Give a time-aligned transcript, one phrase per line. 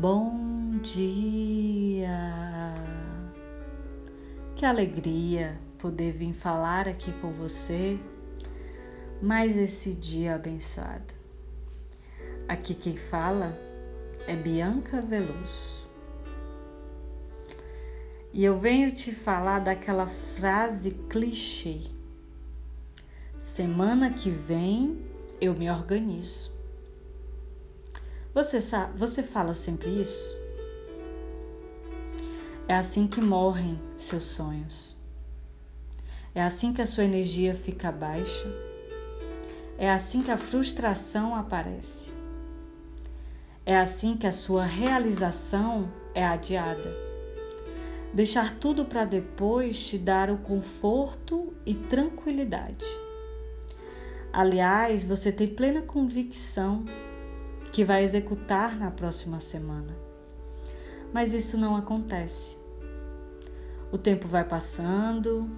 [0.00, 2.08] Bom dia!
[4.56, 8.00] Que alegria poder vir falar aqui com você
[9.20, 11.12] mais esse dia abençoado.
[12.48, 13.54] Aqui quem fala
[14.26, 15.86] é Bianca Veloso.
[18.32, 21.82] E eu venho te falar daquela frase clichê.
[23.38, 25.04] Semana que vem
[25.38, 26.58] eu me organizo.
[28.32, 30.38] Você sabe, você fala sempre isso?
[32.68, 34.96] É assim que morrem seus sonhos.
[36.32, 38.46] É assim que a sua energia fica baixa.
[39.76, 42.12] É assim que a frustração aparece.
[43.66, 46.94] É assim que a sua realização é adiada.
[48.14, 52.86] Deixar tudo para depois te dar o conforto e tranquilidade.
[54.32, 56.84] Aliás, você tem plena convicção
[57.72, 59.96] que vai executar na próxima semana.
[61.12, 62.56] Mas isso não acontece.
[63.92, 65.50] O tempo vai passando,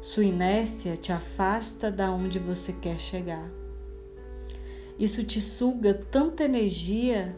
[0.00, 3.48] sua inércia te afasta da onde você quer chegar.
[4.98, 7.34] Isso te suga tanta energia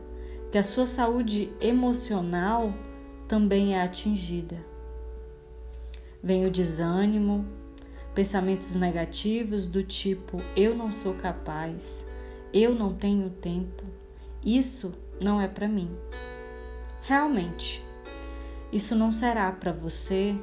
[0.51, 2.73] que a sua saúde emocional
[3.29, 4.57] também é atingida.
[6.23, 7.47] Vem o desânimo,
[8.15, 12.07] pensamentos negativos do tipo eu não sou capaz,
[12.53, 13.85] eu não tenho tempo,
[14.45, 15.91] isso não é para mim.
[17.03, 17.85] Realmente,
[18.73, 20.35] isso não será para você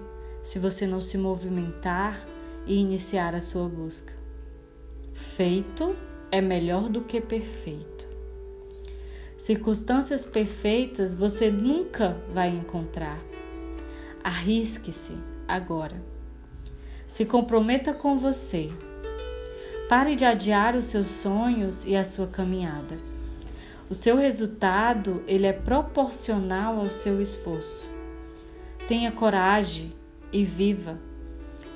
[0.43, 2.25] se você não se movimentar
[2.65, 4.13] e iniciar a sua busca.
[5.13, 5.95] Feito
[6.31, 8.07] é melhor do que perfeito.
[9.37, 13.19] Circunstâncias perfeitas você nunca vai encontrar.
[14.23, 15.17] Arrisque-se
[15.47, 16.01] agora.
[17.07, 18.71] Se comprometa com você
[19.95, 22.97] Pare de adiar os seus sonhos e a sua caminhada.
[23.87, 27.87] O seu resultado, ele é proporcional ao seu esforço.
[28.87, 29.93] Tenha coragem
[30.31, 30.97] e viva.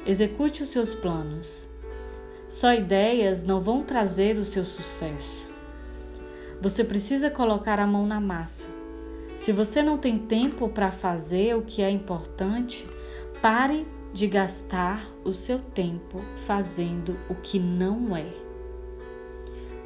[0.03, 1.69] Execute os seus planos.
[2.49, 5.47] Só ideias não vão trazer o seu sucesso.
[6.59, 8.65] Você precisa colocar a mão na massa.
[9.37, 12.83] Se você não tem tempo para fazer o que é importante,
[13.43, 18.27] pare de gastar o seu tempo fazendo o que não é.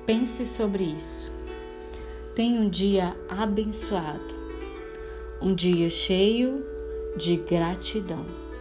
[0.05, 1.31] Pense sobre isso.
[2.35, 4.35] Tenha um dia abençoado,
[5.41, 6.65] um dia cheio
[7.17, 8.25] de gratidão.